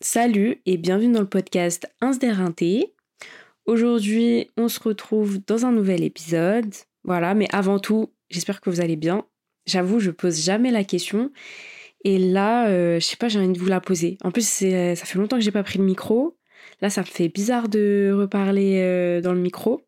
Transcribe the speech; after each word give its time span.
Salut 0.00 0.60
et 0.66 0.76
bienvenue 0.76 1.12
dans 1.12 1.20
le 1.20 1.28
podcast 1.28 1.88
Insderinté. 2.00 2.94
Aujourd'hui, 3.64 4.50
on 4.56 4.68
se 4.68 4.80
retrouve 4.80 5.38
dans 5.46 5.64
un 5.66 5.72
nouvel 5.72 6.02
épisode. 6.02 6.74
Voilà, 7.04 7.34
mais 7.34 7.46
avant 7.52 7.78
tout, 7.78 8.12
j'espère 8.28 8.60
que 8.60 8.70
vous 8.70 8.80
allez 8.80 8.96
bien. 8.96 9.24
J'avoue, 9.66 10.00
je 10.00 10.10
pose 10.10 10.44
jamais 10.44 10.70
la 10.70 10.84
question. 10.84 11.30
Et 12.04 12.18
là, 12.18 12.68
euh, 12.68 13.00
je 13.00 13.04
sais 13.04 13.16
pas, 13.16 13.28
j'ai 13.28 13.38
envie 13.38 13.52
de 13.52 13.58
vous 13.58 13.68
la 13.68 13.80
poser. 13.80 14.18
En 14.22 14.30
plus, 14.30 14.46
ça 14.46 14.96
fait 14.96 15.18
longtemps 15.18 15.36
que 15.36 15.42
j'ai 15.42 15.52
pas 15.52 15.62
pris 15.62 15.78
le 15.78 15.84
micro. 15.84 16.36
Là, 16.80 16.90
ça 16.90 17.00
me 17.00 17.06
fait 17.06 17.28
bizarre 17.28 17.68
de 17.68 18.12
reparler 18.14 18.80
euh, 18.82 19.20
dans 19.20 19.32
le 19.32 19.40
micro. 19.40 19.82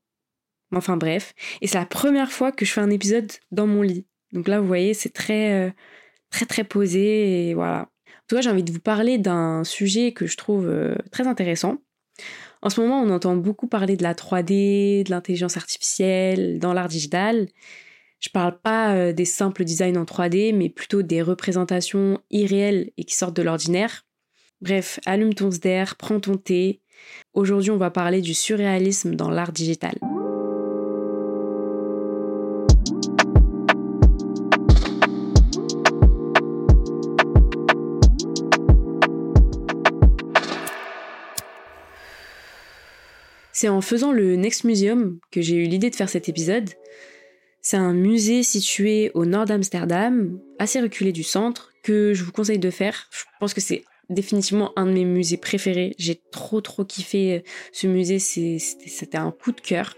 Enfin 0.73 0.97
bref. 0.97 1.35
Et 1.61 1.67
c'est 1.67 1.79
la 1.79 1.87
première 1.87 2.31
fois 2.31 2.53
que 2.53 2.65
je 2.65 2.73
fais 2.73 2.81
un 2.81 2.91
épisode 2.91 3.31
dans 3.51 3.67
mon 3.67 3.83
lit. 3.83 4.07
Donc 4.33 4.49
là, 4.49 4.61
vous 4.61 4.67
voyez, 4.67 4.95
c'est 4.95 5.13
très, 5.13 5.69
euh, 5.69 5.71
très, 6.31 6.47
très 6.47 6.65
posé. 6.65 7.51
Et 7.51 7.55
voilà. 7.55 7.91
En 8.27 8.29
tout 8.29 8.37
cas, 8.37 8.43
j'ai 8.43 8.51
envie 8.51 8.65
de 8.65 8.73
vous 8.73 8.81
parler 8.81 9.19
d'un 9.19 9.63
sujet 9.65 10.13
que 10.13 10.27
je 10.27 10.37
trouve 10.37 10.69
très 11.13 11.27
intéressant. 11.27 11.79
En 12.63 12.71
ce 12.71 12.81
moment, 12.81 13.01
on 13.01 13.11
entend 13.11 13.37
beaucoup 13.37 13.69
parler 13.69 13.97
de 13.97 14.03
la 14.03 14.15
3D, 14.15 15.05
de 15.05 15.11
l'intelligence 15.11 15.57
artificielle, 15.57 16.59
dans 16.59 16.73
l'art 16.73 16.89
digital. 16.89 17.49
Je 18.19 18.31
parle 18.31 18.59
pas 18.59 18.95
euh, 18.95 19.13
des 19.13 19.25
simples 19.25 19.65
designs 19.65 19.97
en 19.97 20.05
3D, 20.05 20.55
mais 20.55 20.69
plutôt 20.69 21.03
des 21.03 21.23
représentations 21.23 22.21
irréelles 22.31 22.91
et 22.97 23.05
qui 23.05 23.15
sortent 23.15 23.37
de 23.37 23.43
l'ordinaire. 23.43 24.05
Bref, 24.61 24.99
allume 25.05 25.35
ton 25.35 25.51
SDR, 25.51 25.97
prends 25.97 26.19
ton 26.19 26.37
thé. 26.37 26.81
Aujourd'hui, 27.35 27.71
on 27.71 27.77
va 27.77 27.91
parler 27.91 28.23
du 28.23 28.33
surréalisme 28.33 29.15
dans 29.15 29.31
l'art 29.31 29.53
digital. 29.53 29.95
C'est 43.57 43.71
en 43.71 43.81
faisant 43.81 44.13
le 44.13 44.37
Next 44.37 44.65
Museum 44.65 45.19
que 45.31 45.41
j'ai 45.41 45.55
eu 45.57 45.63
l'idée 45.63 45.89
de 45.89 45.97
faire 45.97 46.11
cet 46.11 46.29
épisode. 46.29 46.69
C'est 47.63 47.79
un 47.79 47.95
musée 47.95 48.43
situé 48.43 49.11
au 49.15 49.25
nord 49.25 49.47
d'Amsterdam, 49.47 50.39
assez 50.59 50.79
reculé 50.79 51.11
du 51.11 51.23
centre, 51.23 51.73
que 51.83 52.13
je 52.13 52.23
vous 52.23 52.33
conseille 52.33 52.59
de 52.59 52.69
faire. 52.69 53.09
Je 53.11 53.23
pense 53.41 53.55
que 53.55 53.63
c'est 53.63 53.83
définitivement 54.11 54.79
un 54.79 54.85
de 54.85 54.91
mes 54.91 55.07
musées 55.07 55.39
préférés. 55.39 55.95
J'ai 55.97 56.21
trop 56.31 56.61
trop 56.61 56.85
kiffé 56.85 57.45
ce 57.73 57.87
musée, 57.87 58.19
c'était 58.19 59.17
un 59.17 59.31
coup 59.31 59.53
de 59.53 59.61
cœur. 59.63 59.97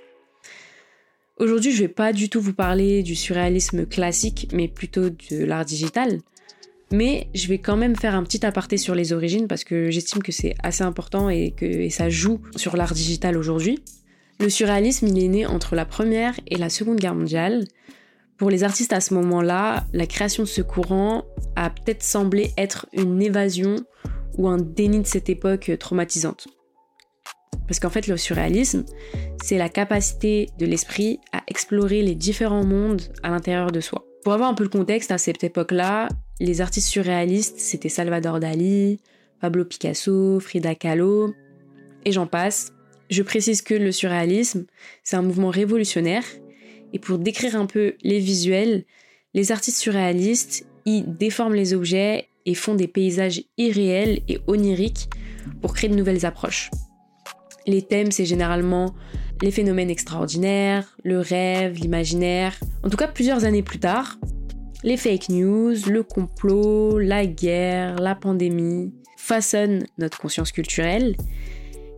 Aujourd'hui, 1.38 1.72
je 1.72 1.82
vais 1.82 1.88
pas 1.88 2.12
du 2.12 2.28
tout 2.28 2.40
vous 2.40 2.54
parler 2.54 3.02
du 3.02 3.16
surréalisme 3.16 3.86
classique, 3.86 4.50
mais 4.52 4.68
plutôt 4.68 5.10
de 5.10 5.44
l'art 5.44 5.64
digital. 5.64 6.20
Mais 6.90 7.28
je 7.34 7.48
vais 7.48 7.58
quand 7.58 7.76
même 7.76 7.96
faire 7.96 8.14
un 8.14 8.22
petit 8.22 8.44
aparté 8.46 8.76
sur 8.76 8.94
les 8.94 9.12
origines 9.12 9.46
parce 9.46 9.64
que 9.64 9.90
j'estime 9.90 10.22
que 10.22 10.32
c'est 10.32 10.54
assez 10.62 10.82
important 10.82 11.28
et 11.28 11.50
que 11.50 11.88
ça 11.90 12.08
joue 12.08 12.40
sur 12.56 12.76
l'art 12.76 12.94
digital 12.94 13.36
aujourd'hui. 13.36 13.78
Le 14.40 14.48
surréalisme, 14.48 15.08
il 15.08 15.18
est 15.22 15.28
né 15.28 15.46
entre 15.46 15.74
la 15.74 15.84
Première 15.84 16.38
et 16.46 16.56
la 16.56 16.70
Seconde 16.70 16.98
Guerre 16.98 17.14
mondiale. 17.14 17.64
Pour 18.38 18.50
les 18.50 18.62
artistes 18.62 18.92
à 18.92 19.00
ce 19.00 19.12
moment-là, 19.14 19.84
la 19.92 20.06
création 20.06 20.44
de 20.44 20.48
ce 20.48 20.62
courant 20.62 21.24
a 21.56 21.70
peut-être 21.70 22.04
semblé 22.04 22.52
être 22.56 22.86
une 22.92 23.20
évasion 23.20 23.84
ou 24.36 24.48
un 24.48 24.58
déni 24.58 25.00
de 25.00 25.06
cette 25.06 25.28
époque 25.28 25.72
traumatisante. 25.80 26.46
Parce 27.66 27.80
qu'en 27.80 27.90
fait, 27.90 28.06
le 28.06 28.16
surréalisme, 28.16 28.84
c'est 29.42 29.58
la 29.58 29.68
capacité 29.68 30.48
de 30.58 30.64
l'esprit 30.64 31.18
à 31.32 31.42
explorer 31.48 32.02
les 32.02 32.14
différents 32.14 32.64
mondes 32.64 33.02
à 33.22 33.30
l'intérieur 33.30 33.72
de 33.72 33.80
soi. 33.80 34.06
Pour 34.22 34.32
avoir 34.32 34.48
un 34.48 34.54
peu 34.54 34.62
le 34.62 34.70
contexte, 34.70 35.10
à 35.10 35.18
cette 35.18 35.44
époque-là, 35.44 36.08
les 36.40 36.60
artistes 36.60 36.88
surréalistes, 36.88 37.58
c'était 37.58 37.88
Salvador 37.88 38.40
Dali, 38.40 39.00
Pablo 39.40 39.64
Picasso, 39.64 40.40
Frida 40.40 40.74
Kahlo, 40.74 41.34
et 42.04 42.12
j'en 42.12 42.26
passe. 42.26 42.72
Je 43.10 43.22
précise 43.22 43.62
que 43.62 43.74
le 43.74 43.92
surréalisme, 43.92 44.66
c'est 45.02 45.16
un 45.16 45.22
mouvement 45.22 45.50
révolutionnaire, 45.50 46.24
et 46.92 46.98
pour 46.98 47.18
décrire 47.18 47.56
un 47.56 47.66
peu 47.66 47.94
les 48.02 48.18
visuels, 48.18 48.84
les 49.34 49.52
artistes 49.52 49.78
surréalistes 49.78 50.66
y 50.86 51.02
déforment 51.02 51.54
les 51.54 51.74
objets 51.74 52.28
et 52.46 52.54
font 52.54 52.74
des 52.74 52.88
paysages 52.88 53.42
irréels 53.58 54.22
et 54.28 54.38
oniriques 54.46 55.10
pour 55.60 55.74
créer 55.74 55.90
de 55.90 55.94
nouvelles 55.94 56.24
approches. 56.24 56.70
Les 57.66 57.82
thèmes, 57.82 58.10
c'est 58.10 58.24
généralement 58.24 58.94
les 59.42 59.50
phénomènes 59.50 59.90
extraordinaires, 59.90 60.96
le 61.04 61.20
rêve, 61.20 61.74
l'imaginaire. 61.74 62.58
En 62.82 62.88
tout 62.88 62.96
cas, 62.96 63.06
plusieurs 63.06 63.44
années 63.44 63.62
plus 63.62 63.78
tard, 63.78 64.18
les 64.84 64.96
fake 64.96 65.30
news, 65.30 65.74
le 65.88 66.02
complot, 66.02 66.98
la 66.98 67.26
guerre, 67.26 67.96
la 67.96 68.14
pandémie 68.14 68.92
façonnent 69.16 69.84
notre 69.98 70.18
conscience 70.20 70.52
culturelle. 70.52 71.16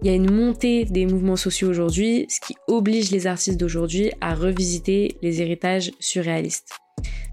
Il 0.03 0.07
y 0.07 0.11
a 0.11 0.15
une 0.15 0.31
montée 0.31 0.87
des 0.87 1.05
mouvements 1.05 1.37
sociaux 1.37 1.69
aujourd'hui, 1.69 2.27
ce 2.31 2.41
qui 2.41 2.55
oblige 2.69 3.11
les 3.11 3.27
artistes 3.27 3.61
d'aujourd'hui 3.61 4.11
à 4.23 4.35
revisiter 4.35 5.19
les 5.21 5.43
héritages 5.43 5.93
surréalistes. 6.01 6.73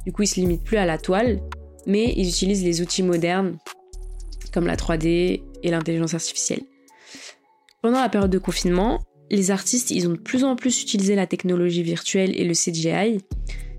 Du 0.06 0.12
coup, 0.12 0.24
ils 0.24 0.28
se 0.28 0.40
limitent 0.40 0.64
plus 0.64 0.78
à 0.78 0.86
la 0.86 0.98
toile, 0.98 1.40
mais 1.86 2.14
ils 2.18 2.28
utilisent 2.28 2.64
les 2.64 2.82
outils 2.82 3.04
modernes 3.04 3.58
comme 4.54 4.68
la 4.68 4.76
3D 4.76 5.42
et 5.64 5.72
l'intelligence 5.72 6.14
artificielle. 6.14 6.62
Pendant 7.82 8.02
la 8.02 8.10
période 8.10 8.32
de 8.32 8.38
confinement, 8.38 9.00
les 9.30 9.52
artistes, 9.52 9.92
ils 9.92 10.08
ont 10.08 10.14
de 10.14 10.18
plus 10.18 10.44
en 10.44 10.58
plus 10.58 10.82
utilisé 10.82 11.16
la 11.16 11.28
technologie 11.28 11.84
virtuelle 11.84 12.38
et 12.38 12.44
le 12.44 12.54
CGI. 12.54 13.20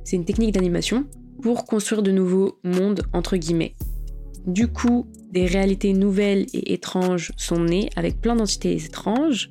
C'est 0.05 0.17
une 0.17 0.25
technique 0.25 0.53
d'animation 0.55 1.07
pour 1.43 1.65
construire 1.65 2.03
de 2.03 2.11
nouveaux 2.11 2.59
mondes 2.65 3.03
entre 3.13 3.37
guillemets. 3.37 3.75
Du 4.47 4.69
coup, 4.69 5.07
des 5.31 5.47
réalités 5.47 5.93
nouvelles 5.93 6.47
et 6.55 6.73
étranges 6.73 7.33
sont 7.37 7.61
nées 7.61 7.91
avec 7.97 8.21
plein 8.21 8.37
d'entités 8.37 8.75
étranges. 8.75 9.51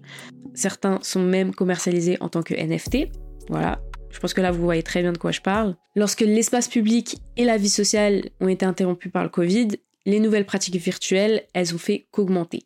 Certains 0.53 0.99
sont 1.03 1.21
même 1.21 1.53
commercialisés 1.53 2.17
en 2.19 2.29
tant 2.29 2.41
que 2.41 2.55
NFT. 2.55 3.09
Voilà, 3.49 3.79
je 4.09 4.19
pense 4.19 4.33
que 4.33 4.41
là 4.41 4.51
vous 4.51 4.63
voyez 4.63 4.83
très 4.83 5.01
bien 5.01 5.13
de 5.13 5.17
quoi 5.17 5.31
je 5.31 5.41
parle. 5.41 5.75
Lorsque 5.95 6.21
l'espace 6.21 6.67
public 6.67 7.17
et 7.35 7.45
la 7.45 7.57
vie 7.57 7.69
sociale 7.69 8.29
ont 8.41 8.47
été 8.47 8.65
interrompus 8.65 9.11
par 9.11 9.23
le 9.23 9.29
Covid, 9.29 9.67
les 10.05 10.19
nouvelles 10.19 10.45
pratiques 10.45 10.77
virtuelles, 10.77 11.43
elles 11.53 11.75
ont 11.75 11.77
fait 11.77 12.07
qu'augmenter. 12.11 12.63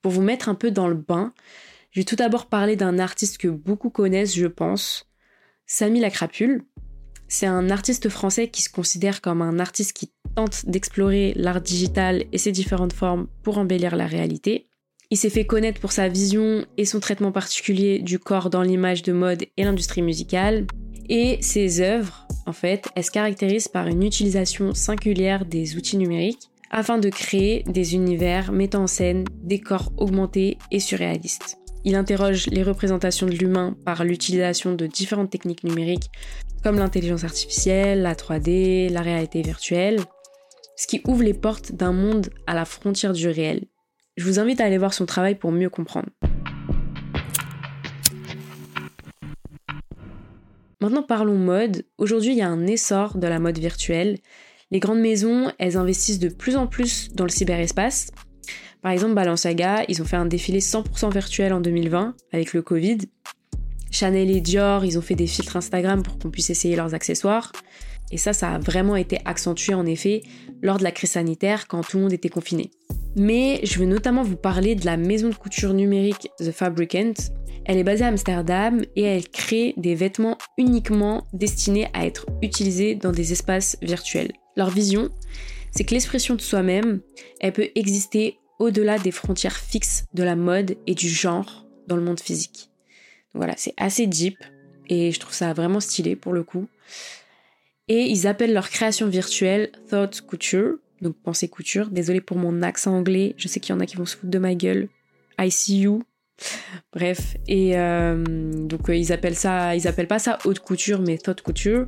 Pour 0.00 0.12
vous 0.12 0.22
mettre 0.22 0.48
un 0.48 0.54
peu 0.54 0.70
dans 0.70 0.88
le 0.88 0.94
bain, 0.94 1.32
je 1.94 2.00
vais 2.00 2.04
tout 2.04 2.16
d'abord 2.16 2.46
parler 2.46 2.74
d'un 2.74 2.98
artiste 2.98 3.38
que 3.38 3.46
beaucoup 3.46 3.88
connaissent, 3.88 4.34
je 4.34 4.48
pense, 4.48 5.08
Samy 5.64 6.00
Lacrapule. 6.00 6.64
C'est 7.28 7.46
un 7.46 7.70
artiste 7.70 8.08
français 8.08 8.48
qui 8.48 8.62
se 8.62 8.68
considère 8.68 9.20
comme 9.20 9.42
un 9.42 9.60
artiste 9.60 9.92
qui 9.92 10.10
tente 10.34 10.66
d'explorer 10.66 11.32
l'art 11.36 11.60
digital 11.60 12.24
et 12.32 12.38
ses 12.38 12.50
différentes 12.50 12.92
formes 12.92 13.28
pour 13.44 13.58
embellir 13.58 13.94
la 13.94 14.08
réalité. 14.08 14.66
Il 15.10 15.16
s'est 15.16 15.30
fait 15.30 15.46
connaître 15.46 15.80
pour 15.80 15.92
sa 15.92 16.08
vision 16.08 16.66
et 16.76 16.84
son 16.84 16.98
traitement 16.98 17.30
particulier 17.30 18.00
du 18.00 18.18
corps 18.18 18.50
dans 18.50 18.62
l'image 18.62 19.02
de 19.02 19.12
mode 19.12 19.44
et 19.56 19.62
l'industrie 19.62 20.02
musicale. 20.02 20.66
Et 21.08 21.38
ses 21.42 21.80
œuvres, 21.80 22.26
en 22.46 22.52
fait, 22.52 22.88
elles 22.96 23.04
se 23.04 23.12
caractérisent 23.12 23.68
par 23.68 23.86
une 23.86 24.02
utilisation 24.02 24.74
singulière 24.74 25.44
des 25.44 25.76
outils 25.76 25.96
numériques 25.96 26.50
afin 26.72 26.98
de 26.98 27.08
créer 27.08 27.62
des 27.68 27.94
univers 27.94 28.50
mettant 28.50 28.82
en 28.82 28.88
scène 28.88 29.26
des 29.44 29.60
corps 29.60 29.92
augmentés 29.96 30.58
et 30.72 30.80
surréalistes. 30.80 31.58
Il 31.84 31.94
interroge 31.94 32.46
les 32.46 32.62
représentations 32.62 33.26
de 33.26 33.32
l'humain 33.32 33.76
par 33.84 34.04
l'utilisation 34.04 34.74
de 34.74 34.86
différentes 34.86 35.30
techniques 35.30 35.64
numériques 35.64 36.10
comme 36.62 36.78
l'intelligence 36.78 37.24
artificielle, 37.24 38.02
la 38.02 38.14
3D, 38.14 38.90
la 38.90 39.02
réalité 39.02 39.42
virtuelle, 39.42 40.00
ce 40.76 40.86
qui 40.86 41.02
ouvre 41.06 41.22
les 41.22 41.34
portes 41.34 41.72
d'un 41.72 41.92
monde 41.92 42.30
à 42.46 42.54
la 42.54 42.64
frontière 42.64 43.12
du 43.12 43.28
réel. 43.28 43.66
Je 44.16 44.24
vous 44.24 44.38
invite 44.38 44.60
à 44.60 44.64
aller 44.64 44.78
voir 44.78 44.94
son 44.94 45.06
travail 45.06 45.34
pour 45.34 45.52
mieux 45.52 45.68
comprendre. 45.68 46.08
Maintenant 50.80 51.02
parlons 51.02 51.36
mode. 51.36 51.84
Aujourd'hui, 51.98 52.32
il 52.32 52.38
y 52.38 52.42
a 52.42 52.48
un 52.48 52.66
essor 52.66 53.18
de 53.18 53.26
la 53.26 53.38
mode 53.38 53.58
virtuelle 53.58 54.18
les 54.74 54.80
grandes 54.80 54.98
maisons, 55.00 55.52
elles 55.58 55.76
investissent 55.76 56.18
de 56.18 56.28
plus 56.28 56.56
en 56.56 56.66
plus 56.66 57.12
dans 57.12 57.22
le 57.22 57.30
cyberespace. 57.30 58.10
Par 58.82 58.92
exemple, 58.92 59.14
Balenciaga, 59.14 59.84
ils 59.88 60.02
ont 60.02 60.04
fait 60.04 60.16
un 60.16 60.26
défilé 60.26 60.60
100% 60.60 61.12
virtuel 61.12 61.52
en 61.52 61.60
2020 61.60 62.14
avec 62.32 62.52
le 62.52 62.62
Covid. 62.62 62.98
Chanel 63.90 64.30
et 64.30 64.40
Dior, 64.40 64.84
ils 64.84 64.98
ont 64.98 65.02
fait 65.02 65.14
des 65.14 65.26
filtres 65.26 65.56
Instagram 65.56 66.02
pour 66.02 66.18
qu'on 66.18 66.30
puisse 66.30 66.50
essayer 66.50 66.74
leurs 66.74 66.94
accessoires. 66.94 67.52
Et 68.10 68.18
ça, 68.18 68.32
ça 68.32 68.50
a 68.50 68.58
vraiment 68.58 68.96
été 68.96 69.18
accentué 69.24 69.74
en 69.74 69.86
effet 69.86 70.22
lors 70.62 70.78
de 70.78 70.82
la 70.82 70.90
crise 70.90 71.12
sanitaire 71.12 71.68
quand 71.68 71.82
tout 71.82 71.96
le 71.96 72.02
monde 72.02 72.12
était 72.12 72.28
confiné. 72.28 72.70
Mais 73.16 73.60
je 73.62 73.78
veux 73.78 73.86
notamment 73.86 74.22
vous 74.22 74.36
parler 74.36 74.74
de 74.74 74.84
la 74.84 74.96
maison 74.96 75.28
de 75.28 75.34
couture 75.34 75.72
numérique 75.72 76.28
The 76.38 76.50
Fabricant. 76.50 77.14
Elle 77.64 77.78
est 77.78 77.84
basée 77.84 78.04
à 78.04 78.08
Amsterdam 78.08 78.82
et 78.96 79.02
elle 79.02 79.28
crée 79.28 79.74
des 79.76 79.94
vêtements 79.94 80.36
uniquement 80.58 81.26
destinés 81.32 81.88
à 81.94 82.04
être 82.04 82.26
utilisés 82.42 82.94
dans 82.94 83.12
des 83.12 83.32
espaces 83.32 83.78
virtuels. 83.80 84.32
Leur 84.56 84.70
vision, 84.70 85.10
c'est 85.74 85.84
que 85.84 85.94
l'expression 85.94 86.34
de 86.34 86.40
soi-même, 86.40 87.00
elle 87.40 87.52
peut 87.52 87.70
exister 87.74 88.38
au-delà 88.58 88.98
des 88.98 89.10
frontières 89.10 89.56
fixes 89.56 90.04
de 90.14 90.22
la 90.22 90.36
mode 90.36 90.76
et 90.86 90.94
du 90.94 91.08
genre 91.08 91.66
dans 91.88 91.96
le 91.96 92.02
monde 92.02 92.20
physique. 92.20 92.70
voilà, 93.34 93.54
c'est 93.56 93.74
assez 93.76 94.06
deep 94.06 94.38
et 94.88 95.10
je 95.10 95.18
trouve 95.18 95.34
ça 95.34 95.52
vraiment 95.52 95.80
stylé 95.80 96.14
pour 96.14 96.32
le 96.32 96.44
coup. 96.44 96.68
Et 97.88 98.04
ils 98.04 98.26
appellent 98.26 98.52
leur 98.52 98.70
création 98.70 99.08
virtuelle 99.08 99.72
Thought 99.90 100.22
Couture, 100.22 100.76
donc 101.02 101.16
pensée 101.16 101.48
couture. 101.48 101.90
Désolé 101.90 102.20
pour 102.20 102.38
mon 102.38 102.62
accent 102.62 102.94
anglais, 102.94 103.34
je 103.36 103.48
sais 103.48 103.60
qu'il 103.60 103.74
y 103.74 103.76
en 103.76 103.80
a 103.80 103.86
qui 103.86 103.96
vont 103.96 104.06
se 104.06 104.16
foutre 104.16 104.30
de 104.30 104.38
ma 104.38 104.54
gueule. 104.54 104.88
I 105.38 105.50
see 105.50 105.80
you. 105.80 106.02
Bref, 106.92 107.36
et 107.46 107.78
euh, 107.78 108.24
donc 108.24 108.88
euh, 108.88 108.96
ils 108.96 109.12
appellent 109.12 109.36
ça, 109.36 109.76
ils 109.76 109.86
appellent 109.86 110.08
pas 110.08 110.18
ça 110.18 110.38
haute 110.44 110.58
couture, 110.60 111.00
mais 111.00 111.18
thought 111.18 111.42
couture, 111.42 111.86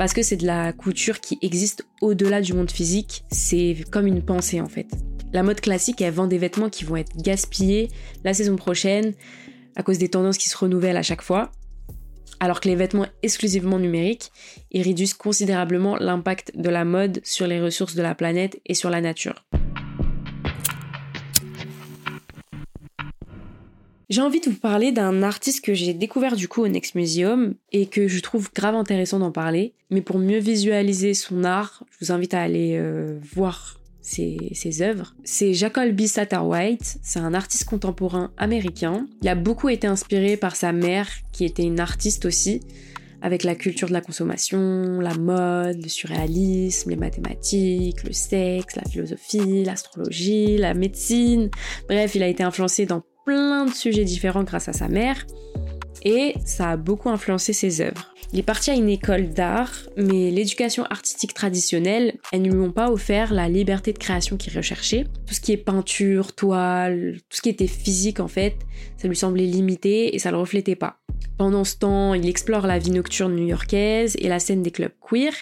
parce 0.00 0.14
que 0.14 0.22
c'est 0.22 0.38
de 0.38 0.46
la 0.46 0.72
couture 0.72 1.20
qui 1.20 1.38
existe 1.42 1.84
au-delà 2.00 2.40
du 2.40 2.54
monde 2.54 2.70
physique. 2.70 3.22
C'est 3.30 3.76
comme 3.90 4.06
une 4.06 4.22
pensée 4.22 4.58
en 4.58 4.66
fait. 4.66 4.86
La 5.34 5.42
mode 5.42 5.60
classique, 5.60 6.00
elle 6.00 6.14
vend 6.14 6.26
des 6.26 6.38
vêtements 6.38 6.70
qui 6.70 6.84
vont 6.84 6.96
être 6.96 7.14
gaspillés 7.18 7.90
la 8.24 8.32
saison 8.32 8.56
prochaine 8.56 9.12
à 9.76 9.82
cause 9.82 9.98
des 9.98 10.08
tendances 10.08 10.38
qui 10.38 10.48
se 10.48 10.56
renouvellent 10.56 10.96
à 10.96 11.02
chaque 11.02 11.20
fois. 11.20 11.52
Alors 12.40 12.62
que 12.62 12.68
les 12.70 12.76
vêtements 12.76 13.08
exclusivement 13.22 13.78
numériques, 13.78 14.32
ils 14.70 14.80
réduisent 14.80 15.12
considérablement 15.12 15.98
l'impact 15.98 16.56
de 16.56 16.70
la 16.70 16.86
mode 16.86 17.20
sur 17.22 17.46
les 17.46 17.60
ressources 17.60 17.94
de 17.94 18.00
la 18.00 18.14
planète 18.14 18.58
et 18.64 18.72
sur 18.72 18.88
la 18.88 19.02
nature. 19.02 19.44
J'ai 24.10 24.22
envie 24.22 24.40
de 24.40 24.50
vous 24.50 24.58
parler 24.58 24.90
d'un 24.90 25.22
artiste 25.22 25.64
que 25.64 25.72
j'ai 25.72 25.94
découvert 25.94 26.34
du 26.34 26.48
coup 26.48 26.64
au 26.64 26.68
Next 26.68 26.96
Museum 26.96 27.54
et 27.70 27.86
que 27.86 28.08
je 28.08 28.20
trouve 28.20 28.50
grave 28.52 28.74
intéressant 28.74 29.20
d'en 29.20 29.30
parler. 29.30 29.72
Mais 29.90 30.00
pour 30.02 30.18
mieux 30.18 30.40
visualiser 30.40 31.14
son 31.14 31.44
art, 31.44 31.84
je 31.92 32.04
vous 32.04 32.12
invite 32.12 32.34
à 32.34 32.42
aller 32.42 32.76
euh, 32.76 33.20
voir 33.32 33.78
ses, 34.00 34.82
œuvres. 34.82 35.14
C'est 35.22 35.54
Jacoby 35.54 36.08
Satterwhite, 36.08 36.98
c'est 37.02 37.20
un 37.20 37.34
artiste 37.34 37.66
contemporain 37.66 38.32
américain. 38.36 39.06
Il 39.22 39.28
a 39.28 39.36
beaucoup 39.36 39.68
été 39.68 39.86
inspiré 39.86 40.36
par 40.36 40.56
sa 40.56 40.72
mère, 40.72 41.08
qui 41.30 41.44
était 41.44 41.62
une 41.62 41.78
artiste 41.78 42.24
aussi, 42.24 42.62
avec 43.22 43.44
la 43.44 43.54
culture 43.54 43.86
de 43.86 43.92
la 43.92 44.00
consommation, 44.00 44.98
la 44.98 45.14
mode, 45.14 45.80
le 45.80 45.88
surréalisme, 45.88 46.90
les 46.90 46.96
mathématiques, 46.96 48.02
le 48.02 48.12
sexe, 48.12 48.74
la 48.74 48.90
philosophie, 48.90 49.62
l'astrologie, 49.62 50.56
la 50.56 50.74
médecine. 50.74 51.48
Bref, 51.86 52.16
il 52.16 52.24
a 52.24 52.28
été 52.28 52.42
influencé 52.42 52.86
dans 52.86 53.04
plein 53.30 53.64
de 53.64 53.72
sujets 53.72 54.02
différents 54.02 54.42
grâce 54.42 54.68
à 54.68 54.72
sa 54.72 54.88
mère 54.88 55.24
et 56.02 56.34
ça 56.44 56.70
a 56.70 56.76
beaucoup 56.76 57.10
influencé 57.10 57.52
ses 57.52 57.80
œuvres. 57.80 58.12
Il 58.32 58.40
est 58.40 58.44
parti 58.44 58.72
à 58.72 58.74
une 58.74 58.88
école 58.88 59.28
d'art, 59.28 59.72
mais 59.96 60.32
l'éducation 60.32 60.82
artistique 60.86 61.32
traditionnelle, 61.32 62.14
elles 62.32 62.42
ne 62.42 62.50
lui 62.50 62.58
ont 62.58 62.72
pas 62.72 62.90
offert 62.90 63.32
la 63.32 63.48
liberté 63.48 63.92
de 63.92 63.98
création 63.98 64.36
qu'il 64.36 64.56
recherchait. 64.56 65.04
Tout 65.26 65.34
ce 65.34 65.40
qui 65.40 65.52
est 65.52 65.56
peinture, 65.56 66.32
toile, 66.32 67.18
tout 67.28 67.36
ce 67.36 67.42
qui 67.42 67.50
était 67.50 67.68
physique 67.68 68.18
en 68.18 68.26
fait, 68.26 68.56
ça 68.96 69.06
lui 69.06 69.14
semblait 69.14 69.46
limité 69.46 70.12
et 70.12 70.18
ça 70.18 70.32
le 70.32 70.38
reflétait 70.38 70.74
pas. 70.74 70.98
Pendant 71.38 71.62
ce 71.62 71.76
temps, 71.76 72.14
il 72.14 72.28
explore 72.28 72.66
la 72.66 72.80
vie 72.80 72.90
nocturne 72.90 73.36
new-yorkaise 73.36 74.16
et 74.18 74.26
la 74.26 74.40
scène 74.40 74.64
des 74.64 74.72
clubs 74.72 74.92
queer, 75.00 75.34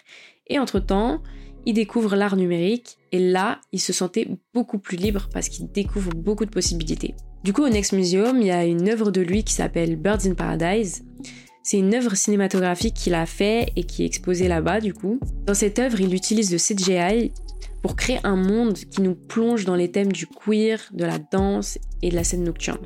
et 0.48 0.58
entre-temps, 0.58 1.22
il 1.64 1.72
découvre 1.72 2.16
l'art 2.16 2.36
numérique, 2.36 2.98
et 3.12 3.18
là, 3.18 3.62
il 3.72 3.80
se 3.80 3.94
sentait 3.94 4.28
beaucoup 4.52 4.78
plus 4.78 4.98
libre 4.98 5.30
parce 5.32 5.48
qu'il 5.48 5.70
découvre 5.70 6.10
beaucoup 6.10 6.44
de 6.44 6.50
possibilités. 6.50 7.14
Du 7.44 7.52
coup, 7.52 7.64
au 7.64 7.68
Next 7.68 7.92
Museum, 7.92 8.40
il 8.40 8.48
y 8.48 8.50
a 8.50 8.64
une 8.64 8.88
œuvre 8.88 9.10
de 9.10 9.20
lui 9.20 9.44
qui 9.44 9.54
s'appelle 9.54 9.96
Birds 9.96 10.26
in 10.26 10.34
Paradise. 10.34 11.04
C'est 11.62 11.78
une 11.78 11.94
œuvre 11.94 12.14
cinématographique 12.16 12.94
qu'il 12.94 13.14
a 13.14 13.26
fait 13.26 13.72
et 13.76 13.84
qui 13.84 14.02
est 14.02 14.06
exposée 14.06 14.48
là-bas, 14.48 14.80
du 14.80 14.94
coup. 14.94 15.20
Dans 15.46 15.54
cette 15.54 15.78
œuvre, 15.78 16.00
il 16.00 16.14
utilise 16.14 16.50
le 16.50 16.58
CGI 16.58 17.32
pour 17.82 17.94
créer 17.94 18.18
un 18.24 18.36
monde 18.36 18.74
qui 18.74 19.02
nous 19.02 19.14
plonge 19.14 19.64
dans 19.64 19.76
les 19.76 19.90
thèmes 19.90 20.12
du 20.12 20.26
queer, 20.26 20.80
de 20.92 21.04
la 21.04 21.18
danse 21.18 21.78
et 22.02 22.10
de 22.10 22.16
la 22.16 22.24
scène 22.24 22.44
nocturne. 22.44 22.84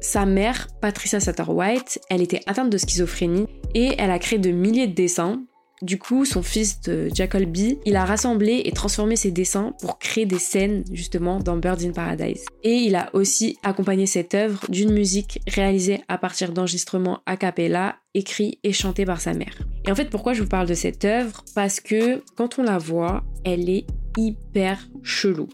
Sa 0.00 0.26
mère, 0.26 0.68
Patricia 0.80 1.18
Satterwhite, 1.18 1.98
elle 2.10 2.20
était 2.20 2.42
atteinte 2.46 2.70
de 2.70 2.78
schizophrénie 2.78 3.46
et 3.74 3.94
elle 3.98 4.10
a 4.10 4.18
créé 4.18 4.38
de 4.38 4.50
milliers 4.50 4.86
de 4.86 4.94
dessins 4.94 5.42
du 5.82 5.98
coup, 5.98 6.24
son 6.24 6.42
fils 6.42 6.80
de 6.82 7.10
Jacoby, 7.12 7.78
il 7.84 7.96
a 7.96 8.04
rassemblé 8.04 8.62
et 8.64 8.72
transformé 8.72 9.16
ses 9.16 9.30
dessins 9.30 9.74
pour 9.80 9.98
créer 9.98 10.24
des 10.24 10.38
scènes 10.38 10.84
justement 10.92 11.40
dans 11.40 11.56
Birds 11.56 11.82
in 11.84 11.90
Paradise. 11.90 12.44
Et 12.62 12.74
il 12.74 12.94
a 12.96 13.10
aussi 13.12 13.58
accompagné 13.62 14.06
cette 14.06 14.34
œuvre 14.34 14.60
d'une 14.68 14.92
musique 14.92 15.40
réalisée 15.48 16.00
à 16.08 16.16
partir 16.16 16.52
d'enregistrements 16.52 17.20
a 17.26 17.36
cappella, 17.36 17.96
écrits 18.14 18.58
et 18.62 18.72
chantés 18.72 19.04
par 19.04 19.20
sa 19.20 19.34
mère. 19.34 19.58
Et 19.86 19.92
en 19.92 19.94
fait, 19.94 20.10
pourquoi 20.10 20.32
je 20.32 20.42
vous 20.42 20.48
parle 20.48 20.68
de 20.68 20.74
cette 20.74 21.04
œuvre? 21.04 21.44
Parce 21.54 21.80
que 21.80 22.22
quand 22.36 22.58
on 22.58 22.62
la 22.62 22.78
voit, 22.78 23.24
elle 23.44 23.68
est 23.68 23.86
hyper 24.16 24.88
chelou. 25.02 25.48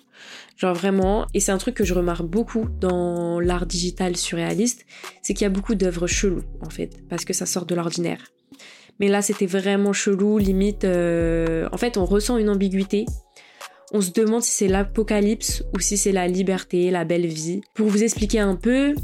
Genre 0.57 0.75
vraiment, 0.75 1.27
et 1.33 1.41
c'est 1.41 1.53
un 1.53 1.59
truc 1.59 1.75
que 1.75 1.85
je 1.85 1.95
remarque 1.95 2.27
beaucoup 2.27 2.67
dans 2.81 3.41
l'art 3.41 3.65
digital 3.65 4.17
surréaliste, 4.17 4.85
c'est 5.23 5.33
qu'il 5.33 5.45
y 5.45 5.47
a 5.47 5.51
beaucoup 5.51 5.75
d'œuvres 5.75 6.07
cheloues 6.07 6.43
en 6.61 6.69
fait, 6.69 7.01
parce 7.09 7.25
que 7.25 7.33
ça 7.33 7.47
sort 7.47 7.65
de 7.65 7.75
l'ordinaire. 7.75 8.31
Mais 9.01 9.09
là, 9.09 9.23
c'était 9.23 9.47
vraiment 9.47 9.93
chelou, 9.93 10.39
limite. 10.39 10.85
Euh, 10.85 11.69
en 11.73 11.77
fait, 11.79 11.97
on 11.97 12.05
ressent 12.05 12.37
une 12.37 12.51
ambiguïté. 12.51 13.07
On 13.93 14.01
se 14.01 14.13
demande 14.13 14.43
si 14.43 14.53
c'est 14.53 14.69
l'apocalypse 14.69 15.65
ou 15.75 15.81
si 15.81 15.97
c'est 15.97 16.13
la 16.13 16.29
liberté, 16.29 16.91
la 16.91 17.05
belle 17.05 17.27
vie. 17.27 17.63
Pour 17.75 17.89
vous 17.89 18.05
expliquer 18.05 18.39
un 18.39 18.55
peu, 18.55 18.95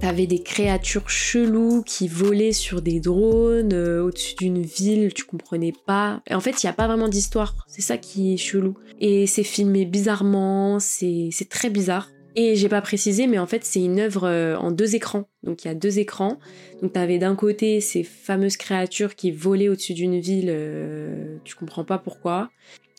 T'avais 0.00 0.26
des 0.26 0.42
créatures 0.42 1.08
cheloues 1.08 1.82
qui 1.82 2.08
volaient 2.08 2.52
sur 2.52 2.82
des 2.82 3.00
drones 3.00 3.72
euh, 3.72 4.02
au-dessus 4.02 4.34
d'une 4.34 4.62
ville, 4.62 5.12
tu 5.14 5.24
comprenais 5.24 5.72
pas. 5.86 6.22
Et 6.28 6.34
en 6.34 6.40
fait, 6.40 6.62
il 6.62 6.66
n'y 6.66 6.70
a 6.70 6.74
pas 6.74 6.86
vraiment 6.86 7.08
d'histoire. 7.08 7.54
C'est 7.66 7.82
ça 7.82 7.96
qui 7.96 8.34
est 8.34 8.36
chelou. 8.36 8.74
Et 9.00 9.26
c'est 9.26 9.44
filmé 9.44 9.86
bizarrement, 9.86 10.78
c'est 10.80 11.30
très 11.48 11.70
bizarre. 11.70 12.10
Et 12.38 12.54
j'ai 12.54 12.68
pas 12.68 12.82
précisé, 12.82 13.26
mais 13.26 13.38
en 13.38 13.46
fait, 13.46 13.64
c'est 13.64 13.82
une 13.82 13.98
œuvre 13.98 14.28
euh, 14.28 14.56
en 14.56 14.70
deux 14.70 14.94
écrans. 14.94 15.24
Donc 15.42 15.64
il 15.64 15.68
y 15.68 15.70
a 15.70 15.74
deux 15.74 15.98
écrans. 15.98 16.38
Donc 16.82 16.92
t'avais 16.92 17.18
d'un 17.18 17.34
côté 17.34 17.80
ces 17.80 18.02
fameuses 18.02 18.58
créatures 18.58 19.14
qui 19.14 19.30
volaient 19.30 19.70
au-dessus 19.70 19.94
d'une 19.94 20.20
ville, 20.20 20.50
euh, 20.50 21.38
tu 21.44 21.56
comprends 21.56 21.84
pas 21.84 21.96
pourquoi. 21.96 22.50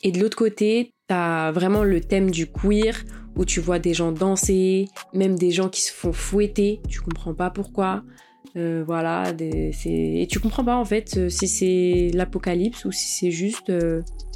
Et 0.03 0.11
de 0.11 0.19
l'autre 0.19 0.37
côté, 0.37 0.91
t'as 1.07 1.51
vraiment 1.51 1.83
le 1.83 2.01
thème 2.01 2.31
du 2.31 2.47
queer, 2.47 3.03
où 3.35 3.45
tu 3.45 3.59
vois 3.59 3.77
des 3.77 3.93
gens 3.93 4.11
danser, 4.11 4.87
même 5.13 5.37
des 5.37 5.51
gens 5.51 5.69
qui 5.69 5.81
se 5.81 5.91
font 5.91 6.13
fouetter, 6.13 6.81
tu 6.89 7.01
comprends 7.01 7.35
pas 7.35 7.51
pourquoi. 7.51 8.03
Euh, 8.55 8.83
voilà, 8.87 9.33
et 9.39 10.27
tu 10.27 10.39
comprends 10.39 10.63
pas 10.63 10.77
en 10.77 10.85
fait 10.85 11.29
si 11.29 11.47
c'est 11.47 12.09
l'apocalypse 12.15 12.85
ou 12.85 12.91
si 12.91 13.07
c'est 13.07 13.29
juste 13.29 13.71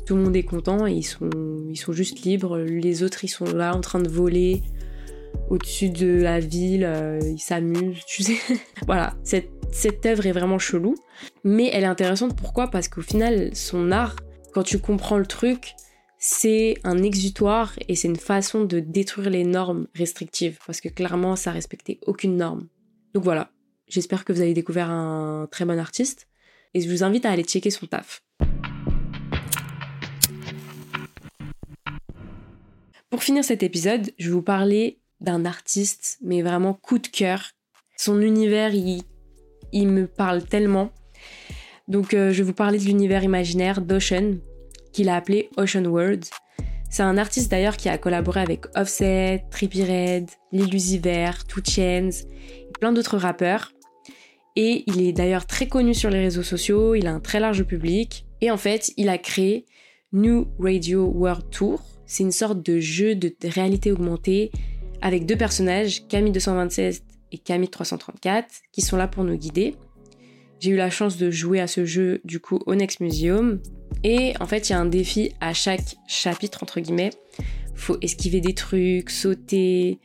tout 0.06 0.16
le 0.16 0.22
monde 0.22 0.36
est 0.36 0.44
content 0.44 0.86
et 0.86 0.94
ils 0.94 1.04
sont, 1.04 1.30
ils 1.70 1.78
sont 1.78 1.94
juste 1.94 2.22
libres, 2.22 2.60
les 2.60 3.02
autres 3.02 3.24
ils 3.24 3.30
sont 3.30 3.46
là 3.46 3.76
en 3.76 3.82
train 3.82 4.00
de 4.00 4.10
voler, 4.10 4.62
au-dessus 5.52 5.90
de 5.90 6.08
la 6.08 6.40
ville, 6.40 6.86
euh, 6.86 7.20
il 7.22 7.40
s'amuse, 7.40 8.06
tu 8.06 8.24
sais. 8.24 8.38
voilà, 8.88 9.14
cette, 9.26 9.52
cette 9.70 10.06
œuvre 10.06 10.26
est 10.26 10.32
vraiment 10.32 10.58
chelou, 10.58 10.96
mais 11.44 11.70
elle 11.74 11.84
est 11.84 11.88
intéressante 11.88 12.38
pourquoi? 12.38 12.70
Parce 12.70 12.88
qu'au 12.88 13.02
final, 13.02 13.54
son 13.54 13.92
art, 13.92 14.16
quand 14.54 14.64
tu 14.64 14.80
comprends 14.80 15.18
le 15.18 15.26
truc, 15.26 15.76
c'est 16.20 16.76
un 16.86 17.04
exutoire 17.04 17.74
et 17.90 17.96
c'est 17.96 18.08
une 18.08 18.16
façon 18.16 18.64
de 18.64 18.80
détruire 18.80 19.30
les 19.30 19.44
normes 19.44 19.88
restrictives, 19.94 20.58
parce 20.66 20.80
que 20.80 20.88
clairement, 20.88 21.36
ça 21.36 21.52
respectait 21.52 22.00
aucune 22.08 22.38
norme. 22.38 22.70
Donc 23.14 23.26
voilà, 23.26 23.52
j'espère 23.90 24.24
que 24.24 24.32
vous 24.32 24.40
avez 24.40 24.54
découvert 24.54 24.90
un 24.90 25.50
très 25.52 25.66
bon 25.66 25.80
artiste, 25.80 26.30
et 26.74 26.80
je 26.80 26.90
vous 26.90 27.04
invite 27.04 27.26
à 27.26 27.32
aller 27.32 27.44
checker 27.44 27.72
son 27.72 27.88
taf. 27.88 28.24
Pour 33.10 33.22
finir 33.22 33.44
cet 33.44 33.64
épisode, 33.64 34.12
je 34.18 34.30
vais 34.30 34.34
vous 34.34 34.42
parler 34.42 35.01
d'un 35.22 35.46
artiste, 35.46 36.18
mais 36.22 36.42
vraiment 36.42 36.74
coup 36.74 37.00
de 37.00 37.08
cœur. 37.08 37.52
Son 37.96 38.22
univers, 38.22 38.74
il, 38.74 39.04
il 39.72 39.88
me 39.88 40.08
parle 40.08 40.44
tellement. 40.44 40.92
Donc 41.88 42.14
euh, 42.14 42.32
je 42.32 42.40
vais 42.40 42.44
vous 42.44 42.54
parler 42.54 42.80
de 42.80 42.84
l'univers 42.84 43.24
imaginaire 43.24 43.82
d'Ocean, 43.82 44.36
qu'il 44.92 45.10
a 45.10 45.16
appelé 45.16 45.50
Ocean 45.58 45.86
World. 45.86 46.26
C'est 46.90 47.04
un 47.04 47.18
artiste 47.18 47.50
d'ailleurs 47.50 47.78
qui 47.78 47.88
a 47.88 47.98
collaboré 47.98 48.42
avec 48.42 48.66
Offset, 48.76 49.46
Trippie 49.50 49.84
Red, 49.84 50.30
Lil 50.52 50.74
Uzi 50.74 51.00
Vert, 51.00 51.46
Two 51.46 51.62
Chains 51.64 52.10
et 52.30 52.72
plein 52.80 52.92
d'autres 52.92 53.18
rappeurs. 53.18 53.72
Et 54.58 54.84
il 54.88 55.02
est 55.02 55.14
d'ailleurs 55.14 55.46
très 55.46 55.68
connu 55.68 55.94
sur 55.94 56.10
les 56.10 56.20
réseaux 56.20 56.44
sociaux, 56.44 56.96
il 56.96 57.08
a 57.08 57.14
un 57.14 57.22
très 57.22 57.40
large 57.40 57.64
public. 57.64 58.26
Et 58.42 58.52
en 58.52 58.58
fait, 58.58 58.92
il 58.98 59.08
a 59.08 59.18
créé 59.18 59.66
New 60.12 60.48
Radio 60.60 61.06
World 61.06 61.50
Tour. 61.50 61.82
C'est 62.06 62.24
une 62.24 62.32
sorte 62.32 62.62
de 62.62 62.80
jeu 62.80 63.16
de 63.16 63.34
réalité 63.44 63.92
augmentée 63.92 64.52
avec 65.02 65.26
deux 65.26 65.36
personnages, 65.36 66.08
Camille 66.08 66.32
226 66.32 67.04
et 67.32 67.38
Camille 67.38 67.70
334, 67.70 68.48
qui 68.72 68.82
sont 68.82 68.98
là 68.98 69.08
pour 69.08 69.24
nous 69.24 69.36
guider. 69.36 69.76
J'ai 70.60 70.72
eu 70.72 70.76
la 70.76 70.92
chance 70.92 71.18
de 71.18 71.32
jouer 71.32 71.60
à 71.60 71.68
ce 71.68 71.86
jeu 71.86 72.22
du 72.24 72.40
coup 72.40 72.60
au 72.68 72.76
Next 72.76 73.00
Museum. 73.00 73.60
Et 74.04 74.34
en 74.40 74.46
fait, 74.46 74.70
il 74.70 74.74
y 74.74 74.76
a 74.76 74.80
un 74.80 74.86
défi 74.86 75.34
à 75.42 75.54
chaque 75.54 75.96
chapitre, 76.08 76.62
entre 76.62 76.80
guillemets. 76.80 77.10
Faut 77.74 77.98
esquiver 78.02 78.42
des 78.42 78.54
trucs, 78.54 79.10
sauter. 79.10 80.00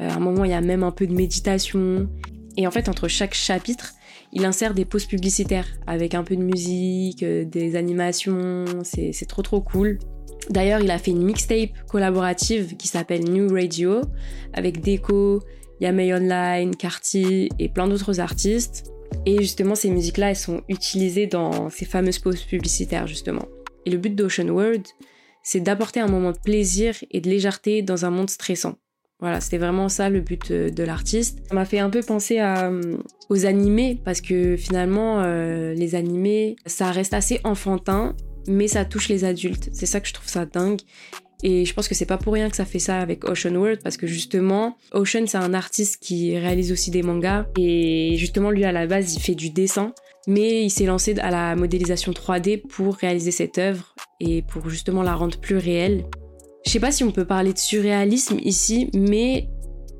Euh, 0.00 0.10
à 0.10 0.14
un 0.14 0.18
moment, 0.18 0.44
il 0.44 0.50
y 0.50 0.54
a 0.54 0.60
même 0.60 0.82
un 0.82 0.90
peu 0.90 1.06
de 1.06 1.14
méditation. 1.14 2.08
Et 2.56 2.66
en 2.66 2.72
fait, 2.72 2.88
entre 2.88 3.06
chaque 3.06 3.34
chapitre, 3.34 3.94
il 4.32 4.44
insère 4.44 4.74
des 4.74 4.84
pauses 4.84 5.06
publicitaires 5.06 5.68
avec 5.86 6.14
un 6.14 6.24
peu 6.24 6.34
de 6.34 6.42
musique, 6.42 7.22
euh, 7.22 7.44
des 7.44 7.76
animations. 7.76 8.64
C'est 8.82 9.28
trop 9.28 9.42
trop 9.42 9.60
cool. 9.60 10.00
D'ailleurs, 10.50 10.80
il 10.80 10.90
a 10.90 10.98
fait 10.98 11.12
une 11.12 11.22
mixtape 11.22 11.70
collaborative 11.88 12.76
qui 12.76 12.88
s'appelle 12.88 13.24
New 13.24 13.52
Radio 13.52 14.00
avec 14.52 14.82
Deco, 14.82 15.42
Yamei 15.80 16.12
Online, 16.12 16.74
Carty 16.74 17.48
et 17.58 17.68
plein 17.68 17.86
d'autres 17.86 18.18
artistes. 18.18 18.90
Et 19.26 19.38
justement, 19.38 19.74
ces 19.74 19.90
musiques-là, 19.90 20.30
elles 20.30 20.36
sont 20.36 20.62
utilisées 20.68 21.26
dans 21.26 21.70
ces 21.70 21.84
fameuses 21.84 22.18
pauses 22.18 22.42
publicitaires, 22.42 23.06
justement. 23.06 23.46
Et 23.86 23.90
le 23.90 23.98
but 23.98 24.14
d'Ocean 24.14 24.48
World, 24.48 24.86
c'est 25.42 25.60
d'apporter 25.60 26.00
un 26.00 26.08
moment 26.08 26.32
de 26.32 26.38
plaisir 26.38 26.94
et 27.10 27.20
de 27.20 27.30
légèreté 27.30 27.82
dans 27.82 28.04
un 28.04 28.10
monde 28.10 28.30
stressant. 28.30 28.74
Voilà, 29.20 29.40
c'était 29.40 29.58
vraiment 29.58 29.88
ça 29.88 30.08
le 30.08 30.20
but 30.20 30.50
euh, 30.50 30.70
de, 30.70 30.82
l'artiste. 30.82 31.40
Ça 31.48 31.54
m'a 31.54 31.66
fait 31.66 31.78
un 31.78 31.90
peu 31.90 32.00
penser 32.00 32.40
euh, 32.40 32.96
aux 33.28 33.46
animés, 33.46 34.00
parce 34.04 34.20
que 34.20 34.56
finalement, 34.56 35.20
euh, 35.20 35.74
les 35.74 35.94
animés, 35.94 36.56
ça 36.64 36.90
reste 36.90 37.12
assez 37.12 37.38
enfantin, 37.44 38.16
mais 38.46 38.68
ça 38.68 38.84
touche 38.84 39.08
les 39.08 39.24
adultes. 39.24 39.70
C'est 39.72 39.86
ça 39.86 40.00
que 40.00 40.08
je 40.08 40.14
trouve 40.14 40.28
ça 40.28 40.46
dingue. 40.46 40.80
Et 41.42 41.64
je 41.64 41.72
pense 41.72 41.88
que 41.88 41.94
c'est 41.94 42.06
pas 42.06 42.18
pour 42.18 42.34
rien 42.34 42.50
que 42.50 42.56
ça 42.56 42.66
fait 42.66 42.78
ça 42.78 43.00
avec 43.00 43.24
Ocean 43.24 43.54
World 43.54 43.80
parce 43.82 43.96
que 43.96 44.06
justement, 44.06 44.76
Ocean 44.92 45.24
c'est 45.26 45.38
un 45.38 45.54
artiste 45.54 45.98
qui 46.02 46.36
réalise 46.36 46.70
aussi 46.70 46.90
des 46.90 47.02
mangas 47.02 47.46
et 47.58 48.14
justement 48.16 48.50
lui 48.50 48.64
à 48.64 48.72
la 48.72 48.86
base 48.86 49.14
il 49.14 49.20
fait 49.20 49.34
du 49.34 49.48
dessin 49.48 49.94
mais 50.26 50.64
il 50.64 50.70
s'est 50.70 50.84
lancé 50.84 51.18
à 51.18 51.30
la 51.30 51.56
modélisation 51.56 52.12
3D 52.12 52.60
pour 52.60 52.96
réaliser 52.96 53.30
cette 53.30 53.58
œuvre 53.58 53.94
et 54.20 54.42
pour 54.42 54.68
justement 54.68 55.02
la 55.02 55.14
rendre 55.14 55.38
plus 55.38 55.56
réelle. 55.56 56.04
Je 56.66 56.70
sais 56.70 56.80
pas 56.80 56.92
si 56.92 57.04
on 57.04 57.10
peut 57.10 57.24
parler 57.24 57.52
de 57.52 57.58
surréalisme 57.58 58.38
ici, 58.42 58.90
mais 58.94 59.48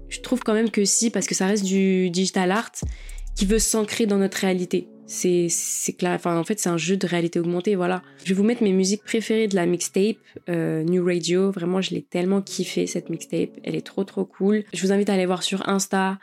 je 0.08 0.20
trouve 0.20 0.40
quand 0.40 0.52
même 0.52 0.70
que 0.70 0.84
si 0.84 1.10
parce 1.10 1.26
que 1.26 1.34
ça 1.34 1.46
reste 1.46 1.64
du 1.64 2.10
digital 2.10 2.50
art 2.50 2.72
qui 3.34 3.46
veut 3.46 3.58
s'ancrer 3.58 4.06
dans 4.06 4.18
notre 4.18 4.38
réalité. 4.38 4.88
C'est 5.12 5.48
c'est 5.48 5.94
clair, 5.94 6.12
enfin 6.12 6.38
en 6.38 6.44
fait 6.44 6.60
c'est 6.60 6.68
un 6.68 6.76
jeu 6.76 6.96
de 6.96 7.04
réalité 7.04 7.40
augmentée, 7.40 7.74
voilà. 7.74 8.00
Je 8.22 8.28
vais 8.28 8.34
vous 8.36 8.44
mettre 8.44 8.62
mes 8.62 8.72
musiques 8.72 9.02
préférées 9.02 9.48
de 9.48 9.56
la 9.56 9.66
mixtape 9.66 10.18
euh, 10.48 10.84
New 10.84 11.04
Radio. 11.04 11.50
Vraiment, 11.50 11.80
je 11.80 11.90
l'ai 11.90 12.02
tellement 12.02 12.40
kiffé 12.40 12.86
cette 12.86 13.10
mixtape. 13.10 13.50
Elle 13.64 13.74
est 13.74 13.84
trop 13.84 14.04
trop 14.04 14.24
cool. 14.24 14.62
Je 14.72 14.80
vous 14.86 14.92
invite 14.92 15.10
à 15.10 15.14
aller 15.14 15.26
voir 15.26 15.42
sur 15.42 15.68
Insta 15.68 16.20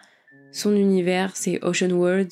son 0.53 0.73
univers, 0.73 1.35
c'est 1.35 1.61
Ocean 1.65 1.91
World, 1.91 2.31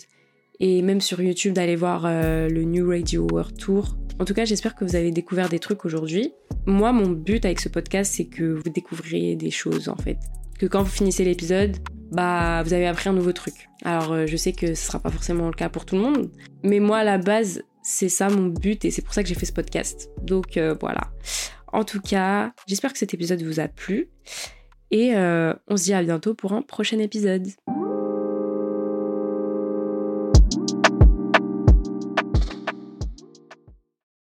et 0.62 0.82
même 0.82 1.02
sur 1.02 1.22
YouTube 1.22 1.52
d'aller 1.52 1.76
voir 1.76 2.06
euh, 2.06 2.48
le 2.48 2.64
New 2.64 2.90
Radio 2.90 3.28
World 3.30 3.58
Tour. 3.58 3.98
En 4.18 4.24
tout 4.24 4.34
cas, 4.34 4.46
j'espère 4.46 4.76
que 4.76 4.86
vous 4.86 4.96
avez 4.96 5.12
découvert 5.12 5.50
des 5.50 5.60
trucs 5.60 5.84
aujourd'hui. 5.84 6.32
Moi, 6.66 6.94
mon 6.94 7.10
but 7.10 7.44
avec 7.44 7.60
ce 7.60 7.68
podcast, 7.68 8.14
c'est 8.16 8.28
que 8.28 8.44
vous 8.44 8.70
découvriez 8.74 9.36
des 9.36 9.52
choses 9.52 9.90
en 9.90 9.98
fait. 9.98 10.20
Que 10.60 10.66
quand 10.66 10.84
vous 10.84 10.92
finissez 10.92 11.26
l'épisode, 11.26 11.78
bah 12.12 12.64
vous 12.64 12.74
avez 12.74 12.88
appris 12.88 13.10
un 13.10 13.14
nouveau 13.14 13.34
truc. 13.34 13.70
Alors 13.84 14.14
euh, 14.14 14.26
je 14.26 14.38
sais 14.38 14.54
que 14.54 14.68
ce 14.68 14.86
sera 14.88 15.00
pas 15.00 15.10
forcément 15.10 15.48
le 15.48 15.54
cas 15.54 15.70
pour 15.70 15.86
tout 15.86 15.96
le 15.96 16.02
monde, 16.02 16.32
mais 16.64 16.80
moi 16.80 17.00
à 17.00 17.04
la 17.04 17.18
base 17.18 17.64
c'est 17.84 18.10
ça 18.10 18.30
mon 18.30 18.48
but 18.48 18.84
et 18.84 18.92
c'est 18.92 19.04
pour 19.04 19.14
ça 19.14 19.22
que 19.22 19.30
j'ai 19.30 19.36
fait 19.36 19.46
ce 19.46 19.54
podcast. 19.54 20.10
Donc 20.22 20.58
euh, 20.58 20.76
voilà. 20.80 21.12
En 21.72 21.84
tout 21.84 22.02
cas, 22.02 22.54
j'espère 22.68 22.94
que 22.94 23.00
cet 23.00 23.14
épisode 23.14 23.42
vous 23.44 23.60
a 23.60 23.68
plu 23.68 24.10
et 24.92 25.16
euh, 25.16 25.54
on 25.68 25.78
se 25.78 25.84
dit 25.84 25.94
à 25.94 26.02
bientôt 26.02 26.34
pour 26.34 26.54
un 26.54 26.62
prochain 26.62 27.00
épisode. 27.00 27.48